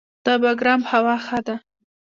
د 0.25 0.27
بګرام 0.41 0.81
هوا 0.91 1.15
ښه 1.25 1.39
ده 1.45 1.55